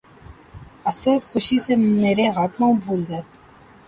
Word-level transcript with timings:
اسد! 0.89 1.19
خوشی 1.29 1.57
سے 1.65 1.73
مرے 2.01 2.25
ہاتھ 2.35 2.53
پاؤں 2.57 2.75
پُھول 2.83 3.01
گئے 3.09 3.21